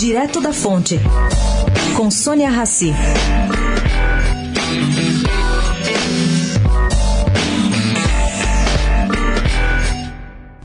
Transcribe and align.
Direto 0.00 0.40
da 0.40 0.50
Fonte, 0.50 0.98
com 1.94 2.10
Sônia 2.10 2.48
Rassi. 2.48 2.90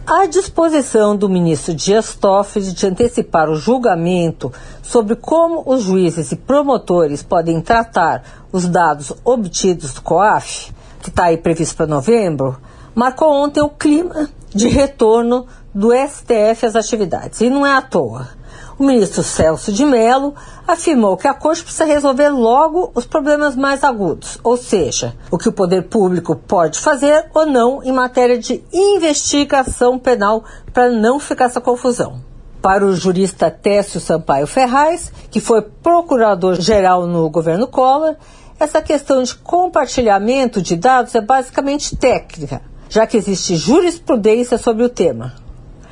A 0.08 0.26
disposição 0.28 1.18
do 1.18 1.28
ministro 1.28 1.74
Dias 1.74 2.16
Toffoli 2.16 2.71
de 2.71 2.88
antecipar 2.88 3.50
o 3.50 3.58
julgamento 3.58 4.53
sobre 4.81 5.17
como 5.17 5.63
os 5.65 5.83
juízes 5.83 6.31
e 6.31 6.38
promotores 6.38 7.22
podem 7.22 7.60
tratar 7.60 8.24
os 8.54 8.65
dados 8.65 9.12
obtidos 9.26 9.96
do 9.96 10.02
COAF, 10.02 10.72
que 11.02 11.10
está 11.10 11.26
aí 11.26 11.36
previsto 11.36 11.76
para 11.76 11.88
novembro, 11.88 12.58
marcou 12.96 13.33
ontem 13.33 13.60
o 13.60 13.67
clima 13.67 14.29
de 14.54 14.70
retorno 14.70 15.46
do 15.74 15.92
STF 15.92 16.66
às 16.66 16.77
atividades. 16.77 17.41
E 17.41 17.49
não 17.49 17.66
é 17.66 17.73
à 17.73 17.81
toa. 17.81 18.30
O 18.77 18.84
ministro 18.84 19.23
Celso 19.23 19.72
de 19.72 19.86
Mello 19.86 20.36
afirmou 20.68 21.16
que 21.16 21.30
a 21.30 21.34
Corte 21.34 21.63
precisa 21.63 21.86
resolver 21.86 22.27
logo 22.27 22.91
os 22.94 23.05
problemas 23.05 23.55
mais 23.55 23.86
agudos, 23.86 24.38
ou 24.44 24.58
seja, 24.58 25.16
o 25.31 25.38
que 25.38 25.48
o 25.48 25.54
poder 25.54 25.84
público 25.84 26.36
pode 26.36 26.77
fazer 26.80 27.30
ou 27.34 27.45
não 27.45 27.81
em 27.81 27.94
matéria 27.94 28.38
de 28.38 28.62
investigação 28.73 29.98
penal, 29.98 30.44
para 30.73 30.90
não 30.90 31.22
ficar 31.22 31.45
essa 31.45 31.62
confusão. 31.62 32.20
Para 32.62 32.86
o 32.86 32.94
jurista 32.94 33.50
Técio 33.50 34.02
Sampaio 34.02 34.45
Ferraz, 34.45 35.09
que 35.31 35.39
foi 35.39 35.62
procurador-geral 35.62 37.08
no 37.08 37.30
governo 37.30 37.67
Collor, 37.67 38.16
essa 38.59 38.81
questão 38.81 39.23
de 39.23 39.36
compartilhamento 39.36 40.62
de 40.62 40.76
dados 40.76 41.16
é 41.16 41.22
basicamente 41.22 41.95
técnica, 41.95 42.62
já 42.89 43.08
que 43.08 43.16
existe 43.16 43.55
jurisprudência 43.55 44.58
sobre 44.58 44.84
o 44.84 44.89
tema. 44.89 45.45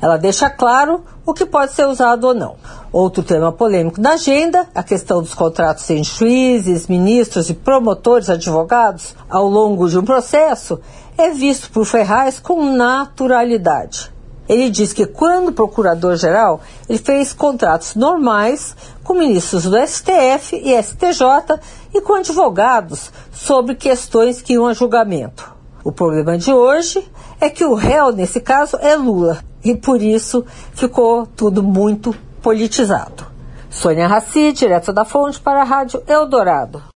Ela 0.03 0.17
deixa 0.17 0.49
claro 0.49 1.01
o 1.25 1.33
que 1.33 1.45
pode 1.45 1.71
ser 1.71 1.87
usado 1.87 2.27
ou 2.27 2.33
não. 2.33 2.57
Outro 2.91 3.23
tema 3.23 3.53
polêmico 3.53 4.01
da 4.01 4.15
agenda, 4.15 4.67
a 4.75 4.83
questão 4.83 5.21
dos 5.21 5.33
contratos 5.33 5.89
entre 5.89 6.03
juízes, 6.03 6.87
ministros 6.87 7.49
e 7.49 7.53
promotores 7.53 8.29
advogados 8.29 9.15
ao 9.29 9.47
longo 9.47 9.87
de 9.87 9.97
um 9.97 10.03
processo, 10.03 10.77
é 11.17 11.29
visto 11.29 11.71
por 11.71 11.85
Ferraz 11.85 12.37
com 12.37 12.75
naturalidade. 12.75 14.11
Ele 14.49 14.69
diz 14.69 14.91
que 14.91 15.05
quando 15.05 15.53
procurador-geral, 15.53 16.59
ele 16.89 16.99
fez 16.99 17.31
contratos 17.31 17.95
normais 17.95 18.75
com 19.05 19.13
ministros 19.13 19.63
do 19.63 19.77
STF 19.87 20.57
e 20.57 20.83
STJ 20.83 21.61
e 21.93 22.01
com 22.01 22.15
advogados 22.15 23.09
sobre 23.31 23.73
questões 23.73 24.41
que 24.41 24.51
iam 24.51 24.67
a 24.67 24.73
julgamento. 24.73 25.55
O 25.81 25.93
problema 25.93 26.37
de 26.37 26.51
hoje 26.51 27.09
é 27.39 27.49
que 27.49 27.63
o 27.63 27.73
réu, 27.73 28.11
nesse 28.11 28.41
caso, 28.41 28.77
é 28.81 28.97
Lula 28.97 29.39
e 29.63 29.75
por 29.75 30.01
isso 30.01 30.45
ficou 30.73 31.25
tudo 31.25 31.63
muito 31.63 32.13
politizado. 32.41 33.25
Sônia 33.69 34.07
Raci, 34.07 34.51
direto 34.51 34.93
da 34.93 35.05
Fonte 35.05 35.39
para 35.39 35.61
a 35.61 35.63
Rádio 35.63 36.03
Eldorado. 36.07 36.83